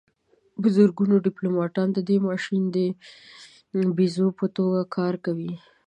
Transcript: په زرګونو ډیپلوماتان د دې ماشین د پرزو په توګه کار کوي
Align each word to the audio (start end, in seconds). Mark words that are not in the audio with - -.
په 0.61 0.67
زرګونو 0.75 1.15
ډیپلوماتان 1.27 1.87
د 1.93 1.99
دې 2.09 2.17
ماشین 2.27 2.63
د 2.75 2.77
پرزو 3.95 4.27
په 4.39 4.45
توګه 4.55 4.81
کار 4.95 5.13
کوي 5.25 5.51